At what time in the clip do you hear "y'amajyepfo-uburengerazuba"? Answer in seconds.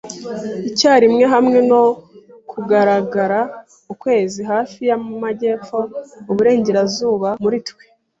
4.89-7.29